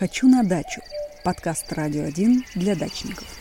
«Хочу 0.00 0.28
на 0.28 0.42
дачу»– 0.42 0.80
подкаст 1.24 1.70
«Радио 1.74 2.04
1» 2.04 2.44
для 2.54 2.74
дачников. 2.74 3.39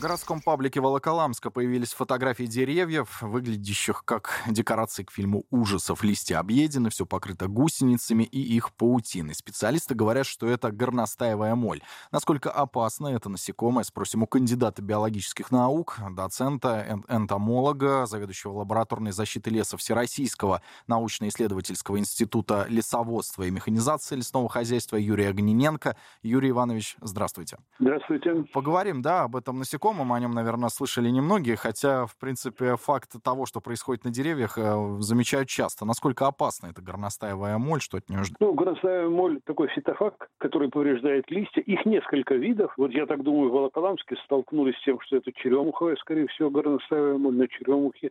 В 0.00 0.02
городском 0.02 0.40
паблике 0.40 0.80
Волоколамска 0.80 1.50
появились 1.50 1.92
фотографии 1.92 2.44
деревьев, 2.44 3.20
выглядящих 3.20 4.02
как 4.06 4.30
декорации 4.48 5.02
к 5.02 5.10
фильму 5.10 5.44
ужасов. 5.50 6.02
Листья 6.02 6.38
объедены, 6.38 6.88
все 6.88 7.04
покрыто 7.04 7.48
гусеницами 7.48 8.22
и 8.22 8.40
их 8.40 8.72
паутиной. 8.72 9.34
Специалисты 9.34 9.94
говорят, 9.94 10.24
что 10.24 10.46
это 10.46 10.72
горностаевая 10.72 11.54
моль. 11.54 11.82
Насколько 12.12 12.50
опасно 12.50 13.08
это 13.08 13.28
насекомое, 13.28 13.84
спросим 13.84 14.22
у 14.22 14.26
кандидата 14.26 14.80
биологических 14.80 15.50
наук, 15.50 15.98
доцента, 16.12 17.02
энтомолога, 17.10 18.06
заведующего 18.06 18.52
лабораторной 18.52 19.12
защиты 19.12 19.50
леса 19.50 19.76
Всероссийского 19.76 20.62
научно-исследовательского 20.86 21.98
института 21.98 22.64
лесоводства 22.70 23.42
и 23.42 23.50
механизации 23.50 24.16
лесного 24.16 24.48
хозяйства 24.48 24.96
Юрия 24.96 25.28
Огнененко. 25.28 25.94
Юрий 26.22 26.48
Иванович, 26.48 26.96
здравствуйте. 27.02 27.58
Здравствуйте. 27.78 28.46
Поговорим, 28.54 29.02
да, 29.02 29.24
об 29.24 29.36
этом 29.36 29.58
насекомом 29.58 29.89
насекомым, 29.90 30.12
о 30.12 30.20
нем, 30.20 30.32
наверное, 30.32 30.68
слышали 30.68 31.08
немногие, 31.10 31.56
хотя, 31.56 32.06
в 32.06 32.16
принципе, 32.16 32.76
факт 32.76 33.10
того, 33.22 33.46
что 33.46 33.60
происходит 33.60 34.04
на 34.04 34.10
деревьях, 34.10 34.58
э, 34.58 34.96
замечают 35.00 35.48
часто. 35.48 35.84
Насколько 35.84 36.26
опасна 36.26 36.68
эта 36.68 36.82
горностаевая 36.82 37.58
моль, 37.58 37.80
что 37.80 37.98
от 37.98 38.08
нее 38.08 38.24
ждать? 38.24 38.40
Ну, 38.40 38.52
горностаевая 38.54 39.08
моль 39.08 39.40
такой 39.44 39.68
фитофак, 39.68 40.28
который 40.38 40.68
повреждает 40.68 41.30
листья. 41.30 41.60
Их 41.60 41.84
несколько 41.86 42.34
видов. 42.34 42.72
Вот 42.76 42.92
я 42.92 43.06
так 43.06 43.22
думаю, 43.22 43.50
в 43.50 43.52
Волоколамске 43.52 44.16
столкнулись 44.24 44.76
с 44.76 44.84
тем, 44.84 45.00
что 45.00 45.16
это 45.16 45.32
черемуховая, 45.32 45.96
скорее 45.96 46.26
всего, 46.28 46.50
горностаевая 46.50 47.18
моль 47.18 47.36
на 47.36 47.48
черемухе. 47.48 48.10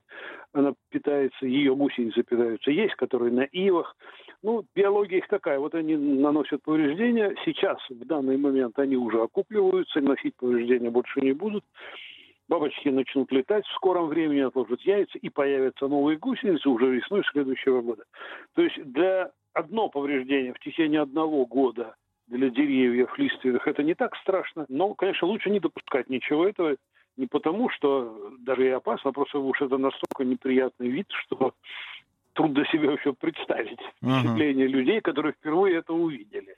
Она 0.53 0.73
питается, 0.89 1.45
ее 1.45 1.75
гусеницы 1.75 2.23
питаются. 2.23 2.71
Есть, 2.71 2.95
которые 2.95 3.31
на 3.31 3.43
ивах. 3.43 3.95
Ну, 4.41 4.63
биология 4.73 5.17
их 5.17 5.27
такая. 5.27 5.59
Вот 5.59 5.75
они 5.75 5.98
наносят 5.98 6.63
повреждения. 6.63 7.35
Сейчас, 7.43 7.77
в 7.89 8.05
данный 8.05 8.38
момент, 8.38 8.79
они 8.79 8.95
уже 8.95 9.21
окупливаются. 9.21 9.99
Носить 9.99 10.35
повреждения 10.38 10.90
больше 10.90 11.20
не 11.21 11.34
будут. 11.34 11.63
Бабочки 12.48 12.87
начнут 12.90 13.32
летать 13.32 13.65
в 13.67 13.76
скором 13.76 14.07
времени, 14.07 14.40
отложат 14.40 14.82
яйца, 14.82 15.20
и 15.20 15.29
появятся 15.29 15.87
новые 15.87 16.17
гусеницы 16.17 16.67
уже 16.67 16.87
весной 16.87 17.23
следующего 17.32 17.82
года. 17.82 18.05
То 18.55 18.63
есть 18.63 18.82
для 18.91 19.29
одно 19.54 19.90
повреждение 19.90 20.54
в 20.54 20.60
течение 20.60 21.01
одного 21.01 21.45
года 21.45 21.95
для 22.27 22.49
деревьев 22.49 23.17
лиственных 23.20 23.67
это 23.67 23.84
не 23.84 23.93
так 23.93 24.15
страшно. 24.15 24.65
Но, 24.67 24.93
конечно, 24.95 25.27
лучше 25.27 25.49
не 25.49 25.60
допускать 25.60 26.10
ничего 26.10 26.48
этого. 26.48 26.76
Не 27.17 27.27
потому, 27.27 27.70
что 27.70 28.32
даже 28.40 28.65
и 28.65 28.70
опасно, 28.70 29.12
просто 29.12 29.40
уж 29.40 29.62
это 29.62 29.77
настолько 29.77 30.23
неприятный 30.23 30.90
вид, 30.90 31.07
что 31.10 31.54
трудно 32.40 32.65
себе 32.71 32.90
вообще 32.90 33.12
представить 33.12 33.79
впечатление 33.98 34.68
людей, 34.68 35.01
которые 35.01 35.34
впервые 35.34 35.79
это 35.79 35.91
увидели. 35.91 36.55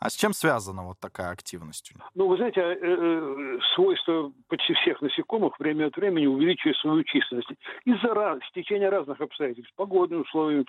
А 0.00 0.10
с 0.10 0.14
чем 0.14 0.32
связана 0.32 0.84
вот 0.84 1.00
такая 1.00 1.30
активность? 1.30 1.92
Ну, 2.14 2.28
вы 2.28 2.36
знаете, 2.36 2.60
э, 2.60 2.76
э, 2.80 3.58
свойство 3.74 4.30
почти 4.48 4.74
всех 4.74 5.00
насекомых 5.00 5.58
время 5.58 5.86
от 5.86 5.96
времени 5.96 6.26
увеличивает 6.26 6.76
свою 6.76 7.02
численность. 7.02 7.48
Из-за 7.84 8.14
раз, 8.14 8.38
стечения 8.50 8.90
разных 8.90 9.20
обстоятельств. 9.20 9.72
Погодные 9.74 10.20
условия 10.20 10.64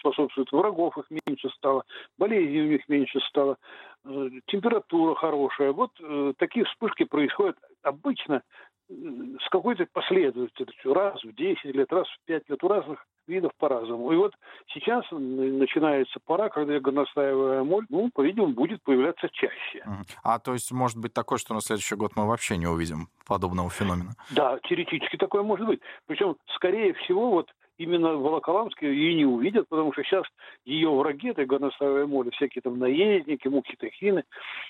способствуют, 0.00 0.52
врагов 0.52 0.98
их 0.98 1.06
меньше 1.26 1.48
стало, 1.56 1.84
болезней 2.18 2.62
у 2.62 2.66
них 2.72 2.86
меньше 2.88 3.20
стало, 3.20 3.56
э, 4.04 4.28
температура 4.46 5.14
хорошая. 5.14 5.72
Вот 5.72 5.92
такие 6.38 6.66
вспышки 6.66 7.04
происходят 7.04 7.56
обычно 7.82 8.42
с 8.90 9.48
какой-то 9.50 9.86
последовательностью, 9.92 10.92
раз 10.92 11.22
в 11.24 11.34
10 11.34 11.64
лет, 11.64 11.90
раз 11.92 12.06
в 12.08 12.26
5 12.26 12.48
лет, 12.50 12.62
у 12.62 12.68
разных 12.68 13.06
видов 13.26 13.52
по-разному. 13.58 14.12
И 14.12 14.16
вот 14.16 14.34
сейчас 14.72 15.04
начинается 15.10 16.18
пора, 16.24 16.48
когда 16.48 16.78
горностаевая 16.80 17.62
моль, 17.64 17.86
ну, 17.88 18.10
по-видимому, 18.12 18.54
будет 18.54 18.82
появляться 18.82 19.28
чаще. 19.32 19.84
А 20.22 20.38
то 20.38 20.52
есть 20.52 20.72
может 20.72 20.98
быть 20.98 21.12
такое, 21.12 21.38
что 21.38 21.54
на 21.54 21.60
следующий 21.60 21.96
год 21.96 22.12
мы 22.16 22.26
вообще 22.26 22.56
не 22.56 22.66
увидим 22.66 23.08
подобного 23.26 23.70
феномена? 23.70 24.12
Да, 24.30 24.58
теоретически 24.68 25.16
такое 25.16 25.42
может 25.42 25.66
быть. 25.66 25.80
Причем, 26.06 26.36
скорее 26.54 26.94
всего, 26.94 27.30
вот 27.30 27.50
именно 27.78 28.14
в 28.14 28.22
Волоколамске 28.22 28.86
ее 28.86 29.14
не 29.14 29.24
увидят, 29.24 29.68
потому 29.68 29.92
что 29.92 30.02
сейчас 30.02 30.24
ее 30.64 30.90
враги, 30.90 31.28
это 31.28 31.44
горностаевая 31.44 32.06
моля, 32.06 32.30
всякие 32.30 32.62
там 32.62 32.78
наездники, 32.78 33.48
мухи-тахины, 33.48 34.24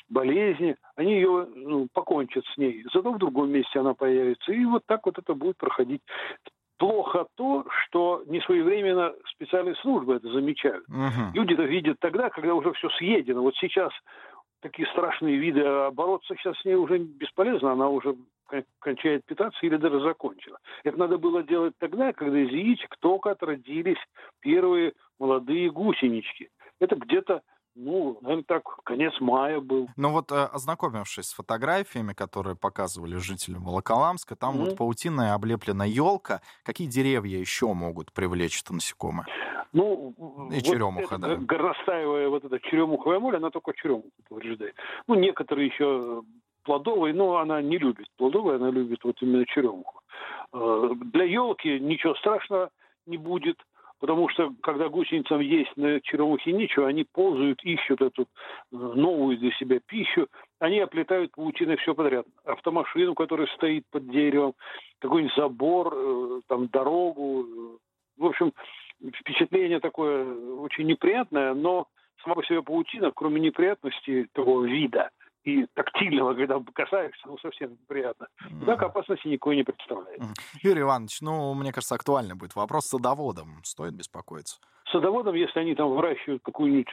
болезни, 0.08 0.76
они 0.96 1.14
ее 1.14 1.46
ну, 1.54 1.88
покончат 1.92 2.44
с 2.46 2.56
ней. 2.56 2.84
Зато 2.92 3.12
в 3.12 3.18
другом 3.18 3.50
месте 3.50 3.80
она 3.80 3.94
появится. 3.94 4.52
И 4.52 4.64
вот 4.64 4.82
так 4.86 5.06
вот 5.06 5.18
это 5.18 5.34
будет 5.34 5.56
проходить. 5.56 6.02
Плохо 6.78 7.26
то, 7.36 7.64
что 7.84 8.22
не 8.26 8.40
своевременно 8.40 9.14
специальные 9.32 9.76
службы 9.76 10.16
это 10.16 10.30
замечают. 10.30 10.84
Угу. 10.88 11.34
Люди 11.34 11.54
это 11.54 11.62
видят 11.62 11.98
тогда, 12.00 12.28
когда 12.28 12.54
уже 12.54 12.72
все 12.72 12.90
съедено. 12.90 13.42
Вот 13.42 13.54
сейчас 13.56 13.92
такие 14.60 14.86
страшные 14.88 15.36
виды, 15.36 15.62
а 15.64 15.90
бороться 15.90 16.34
сейчас 16.36 16.58
с 16.58 16.64
ней 16.64 16.74
уже 16.74 16.98
бесполезно, 16.98 17.72
она 17.72 17.88
уже 17.88 18.16
кончает 18.78 19.24
питаться 19.24 19.58
или 19.62 19.76
даже 19.76 20.00
закончила. 20.00 20.58
Это 20.84 20.98
надо 20.98 21.18
было 21.18 21.42
делать 21.42 21.74
тогда, 21.78 22.12
когда 22.12 22.38
из 22.38 22.50
яичек 22.50 22.96
только 23.00 23.30
отродились 23.30 23.98
первые 24.40 24.92
молодые 25.18 25.70
гусенички. 25.70 26.50
Это 26.78 26.96
где-то 26.96 27.42
ну, 27.76 28.18
наверное, 28.22 28.44
так, 28.44 28.62
конец 29.16 29.20
мая 29.20 29.60
был. 29.60 29.88
Ну 29.96 30.10
вот, 30.10 30.32
э, 30.32 30.48
ознакомившись 30.52 31.26
с 31.26 31.34
фотографиями, 31.34 32.12
которые 32.12 32.56
показывали 32.56 33.16
жителям 33.16 33.64
Волоколамска, 33.64 34.36
там 34.36 34.54
mm-hmm. 34.56 34.64
вот 34.64 34.76
паутиная 34.76 35.34
облеплена 35.34 35.84
елка. 35.84 36.40
Какие 36.64 36.88
деревья 36.88 37.38
еще 37.38 37.72
могут 37.72 38.12
привлечь 38.12 38.62
это 38.62 38.74
насекомое? 38.74 39.26
Ну, 39.72 40.14
и 40.50 40.54
вот 40.54 40.62
черемуха, 40.62 41.18
да. 41.18 41.36
Горностаевая 41.36 42.28
вот 42.28 42.44
эта 42.44 42.60
черемуховая 42.60 43.18
моль, 43.18 43.36
она 43.36 43.50
только 43.50 43.72
черемуху 43.74 44.10
повреждает. 44.28 44.74
Ну, 45.06 45.14
некоторые 45.14 45.68
еще 45.68 46.22
плодовые, 46.62 47.14
но 47.14 47.36
она 47.36 47.60
не 47.62 47.78
любит 47.78 48.06
плодовые, 48.16 48.56
она 48.56 48.70
любит 48.70 49.04
вот 49.04 49.16
именно 49.20 49.44
черемуху. 49.46 50.00
Э, 50.52 50.90
для 51.12 51.24
елки 51.24 51.78
ничего 51.80 52.14
страшного 52.14 52.70
не 53.06 53.16
будет– 53.16 53.58
Потому 53.98 54.28
что, 54.28 54.52
когда 54.62 54.88
гусеницам 54.88 55.40
есть 55.40 55.74
на 55.76 56.00
черемухе 56.00 56.52
нечего, 56.52 56.86
они 56.86 57.04
ползают, 57.04 57.62
ищут 57.64 58.02
эту 58.02 58.28
новую 58.70 59.38
для 59.38 59.50
себя 59.52 59.80
пищу, 59.86 60.28
они 60.58 60.80
оплетают 60.80 61.32
паутиной 61.32 61.76
все 61.76 61.94
подряд. 61.94 62.26
Автомашину, 62.44 63.14
которая 63.14 63.46
стоит 63.48 63.84
под 63.90 64.10
деревом, 64.10 64.54
какой-нибудь 64.98 65.36
забор, 65.36 65.94
э, 65.96 66.40
там 66.46 66.66
дорогу. 66.68 67.78
В 68.18 68.26
общем, 68.26 68.52
впечатление 69.14 69.80
такое 69.80 70.26
очень 70.58 70.86
неприятное, 70.86 71.54
но 71.54 71.86
сама 72.22 72.34
по 72.34 72.44
себе 72.44 72.62
паутина, 72.62 73.12
кроме 73.14 73.40
неприятности 73.40 74.28
того 74.32 74.62
вида– 74.62 75.10
и 75.46 75.64
тактильного, 75.74 76.34
когда 76.34 76.60
касаешься, 76.74 77.26
ну, 77.26 77.38
совсем 77.38 77.78
приятно. 77.86 78.26
Так 78.66 78.82
опасности 78.82 79.28
никакой 79.28 79.56
не 79.56 79.62
представляет. 79.62 80.20
Юрий 80.60 80.82
Иванович, 80.82 81.20
ну, 81.20 81.54
мне 81.54 81.72
кажется, 81.72 81.94
актуальный 81.94 82.34
будет 82.34 82.56
вопрос 82.56 82.86
с 82.86 82.88
садоводом. 82.88 83.62
Стоит 83.62 83.94
беспокоиться? 83.94 84.58
Садоводом, 84.90 85.36
если 85.36 85.60
они 85.60 85.74
там 85.76 85.90
выращивают 85.90 86.42
какую-нибудь, 86.42 86.88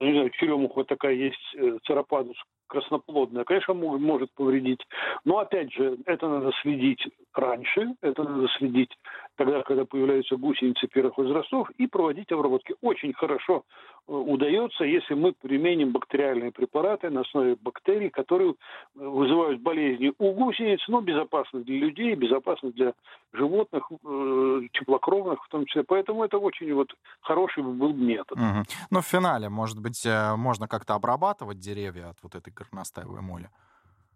не 0.00 0.12
знаю, 0.12 0.30
черемуху, 0.30 0.76
вот 0.76 0.88
такая 0.88 1.12
есть, 1.12 1.54
э, 1.56 1.78
царападус 1.86 2.36
красноплодная, 2.68 3.44
конечно, 3.44 3.74
может 3.74 4.32
повредить. 4.34 4.80
Но, 5.24 5.38
опять 5.38 5.72
же, 5.72 5.98
это 6.06 6.28
надо 6.28 6.52
следить 6.62 7.04
раньше, 7.34 7.94
это 8.00 8.22
надо 8.22 8.48
следить 8.58 8.96
тогда, 9.36 9.62
когда 9.62 9.84
появляются 9.84 10.36
гусеницы 10.36 10.86
первых 10.86 11.18
возрастов, 11.18 11.68
и 11.78 11.86
проводить 11.86 12.32
обработки. 12.32 12.74
Очень 12.80 13.12
хорошо 13.12 13.64
удается, 14.10 14.84
если 14.84 15.14
мы 15.14 15.32
применим 15.32 15.92
бактериальные 15.92 16.50
препараты 16.50 17.10
на 17.10 17.20
основе 17.20 17.56
бактерий, 17.60 18.10
которые 18.10 18.54
вызывают 18.94 19.60
болезни 19.60 20.12
у 20.18 20.32
гусениц, 20.32 20.80
но 20.88 21.00
безопасны 21.00 21.62
для 21.62 21.78
людей, 21.78 22.14
безопасны 22.14 22.72
для 22.72 22.92
животных, 23.32 23.90
э, 23.90 24.60
теплокровных 24.72 25.44
в 25.44 25.48
том 25.48 25.64
числе. 25.66 25.84
Поэтому 25.84 26.24
это 26.24 26.38
очень 26.38 26.72
вот 26.74 26.88
хороший 27.20 27.62
был 27.62 27.92
метод. 27.94 28.36
Угу. 28.36 28.64
Ну, 28.90 29.00
в 29.00 29.06
финале, 29.06 29.48
может 29.48 29.80
быть, 29.80 30.04
э, 30.04 30.34
можно 30.36 30.66
как-то 30.66 30.94
обрабатывать 30.94 31.58
деревья 31.58 32.10
от 32.10 32.16
вот 32.22 32.34
этой 32.34 32.52
горностаевой 32.52 33.20
моли? 33.20 33.48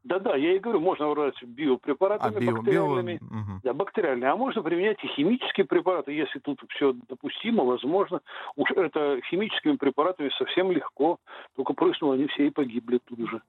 Да-да, 0.05 0.37
я 0.37 0.53
и 0.53 0.59
говорю, 0.59 0.81
можно 0.81 1.11
брать 1.15 1.43
биопрепаратами, 1.43 2.37
а, 2.37 2.41
био, 2.41 2.53
бактериальными, 2.53 3.19
био... 3.23 3.27
Угу. 3.27 3.61
да, 3.63 3.73
бактериальные, 3.73 4.31
а 4.31 4.37
можно 4.37 4.63
применять 4.63 5.03
и 5.03 5.09
химические 5.09 5.65
препараты, 5.65 6.13
если 6.13 6.41
тут 6.41 6.61
все 6.69 6.95
допустимо, 7.09 7.65
возможно. 7.65 8.21
Уж 8.55 8.71
это 8.73 9.21
химическими 9.31 9.77
препаратами 9.77 10.31
совсем 10.37 10.71
легко, 10.73 11.19
только 11.57 11.73
прыснул, 12.05 12.13
они 12.13 12.27
все 12.29 12.47
и 12.47 12.51
погибли 12.51 12.99
тут 12.99 13.19
же. 13.29 13.43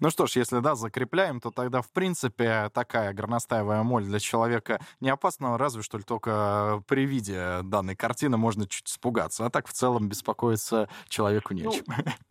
Ну 0.00 0.10
что 0.10 0.26
ж, 0.26 0.36
если, 0.36 0.60
да, 0.60 0.74
закрепляем, 0.74 1.40
то 1.40 1.50
тогда, 1.50 1.82
в 1.82 1.92
принципе, 1.92 2.70
такая 2.72 3.12
горностаевая 3.12 3.82
моль 3.82 4.04
для 4.04 4.18
человека 4.18 4.78
не 5.00 5.10
опасна, 5.10 5.58
разве 5.58 5.82
что 5.82 5.98
ли 5.98 6.04
только 6.04 6.82
при 6.88 7.06
виде 7.06 7.62
данной 7.62 7.96
картины 7.96 8.36
можно 8.36 8.66
чуть 8.66 8.88
испугаться, 8.88 9.46
а 9.46 9.50
так 9.50 9.66
в 9.68 9.72
целом 9.72 10.08
беспокоиться 10.08 10.88
человеку 11.08 11.54
не 11.54 11.62
о 11.62 11.66
ну. 11.66 11.72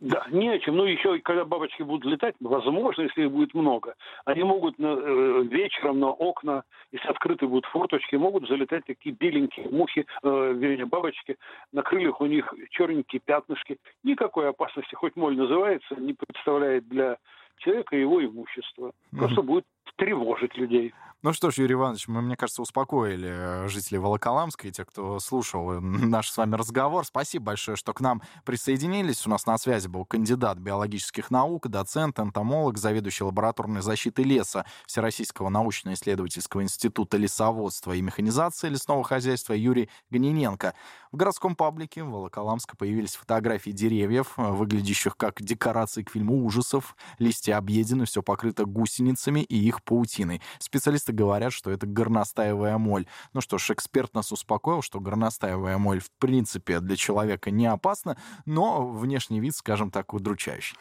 Да, 0.00 0.26
не 0.30 0.48
о 0.50 0.58
чем. 0.58 0.76
Ну, 0.76 0.84
еще, 0.84 1.18
когда 1.20 1.44
бабочки 1.44 1.82
будут 1.82 2.04
летать, 2.04 2.34
возможно, 2.40 3.02
если 3.02 3.26
будет 3.26 3.44
будет 3.44 3.54
много. 3.54 3.94
Они 4.24 4.42
могут 4.42 4.78
на, 4.78 4.86
э, 4.86 5.42
вечером 5.50 6.00
на 6.00 6.08
окна, 6.08 6.62
если 6.92 7.08
открыты 7.08 7.46
будут 7.46 7.66
форточки, 7.66 8.16
могут 8.16 8.48
залетать 8.48 8.84
такие 8.86 9.14
беленькие 9.14 9.68
мухи, 9.68 10.06
э, 10.22 10.52
вернее, 10.54 10.86
бабочки. 10.86 11.36
На 11.72 11.82
крыльях 11.82 12.20
у 12.20 12.26
них 12.26 12.52
черненькие 12.70 13.20
пятнышки. 13.20 13.78
Никакой 14.02 14.48
опасности, 14.48 14.94
хоть 14.94 15.16
моль 15.16 15.36
называется, 15.44 15.94
не 15.96 16.14
представляет 16.14 16.88
для 16.88 17.16
человека 17.58 17.96
его 17.96 18.24
имущества. 18.24 18.92
Просто 19.12 19.42
будет 19.42 19.64
тревожить 19.96 20.56
людей. 20.56 20.92
Ну 21.24 21.32
что 21.32 21.50
ж, 21.50 21.56
Юрий 21.56 21.72
Иванович, 21.72 22.06
мы, 22.08 22.20
мне 22.20 22.36
кажется, 22.36 22.60
успокоили 22.60 23.30
э, 23.30 23.68
жителей 23.68 23.96
Волоколамска 23.96 24.68
и 24.68 24.70
тех, 24.70 24.86
кто 24.86 25.18
слушал 25.20 25.72
э, 25.72 25.80
наш 25.80 26.28
с 26.28 26.36
вами 26.36 26.54
разговор. 26.54 27.06
Спасибо 27.06 27.46
большое, 27.46 27.78
что 27.78 27.94
к 27.94 28.02
нам 28.02 28.20
присоединились. 28.44 29.26
У 29.26 29.30
нас 29.30 29.46
на 29.46 29.56
связи 29.56 29.88
был 29.88 30.04
кандидат 30.04 30.58
биологических 30.58 31.30
наук, 31.30 31.68
доцент, 31.68 32.20
энтомолог, 32.20 32.76
заведующий 32.76 33.24
лабораторной 33.24 33.80
защиты 33.80 34.22
леса 34.22 34.66
Всероссийского 34.86 35.48
научно-исследовательского 35.48 36.62
института 36.62 37.16
лесоводства 37.16 37.94
и 37.94 38.02
механизации 38.02 38.68
лесного 38.68 39.02
хозяйства 39.02 39.54
Юрий 39.54 39.88
Гниненко. 40.10 40.74
В 41.10 41.16
городском 41.16 41.56
паблике 41.56 42.02
Волоколамска 42.02 42.76
появились 42.76 43.14
фотографии 43.14 43.70
деревьев, 43.70 44.34
э, 44.36 44.42
выглядящих 44.42 45.16
как 45.16 45.40
декорации 45.40 46.02
к 46.02 46.10
фильму 46.10 46.44
ужасов. 46.44 46.94
Листья 47.18 47.56
объедены, 47.56 48.04
все 48.04 48.22
покрыто 48.22 48.66
гусеницами 48.66 49.40
и 49.40 49.56
их 49.56 49.82
паутиной. 49.84 50.42
Специалисты 50.58 51.13
говорят, 51.14 51.52
что 51.52 51.70
это 51.70 51.86
горностаевая 51.86 52.78
моль. 52.78 53.06
Ну 53.32 53.40
что 53.40 53.58
ж, 53.58 53.70
эксперт 53.70 54.14
нас 54.14 54.32
успокоил, 54.32 54.82
что 54.82 55.00
горностаевая 55.00 55.78
моль 55.78 56.00
в 56.00 56.10
принципе 56.18 56.80
для 56.80 56.96
человека 56.96 57.50
не 57.50 57.66
опасна, 57.66 58.16
но 58.44 58.86
внешний 58.86 59.40
вид, 59.40 59.54
скажем 59.56 59.90
так, 59.90 60.12
удручающий. 60.12 60.76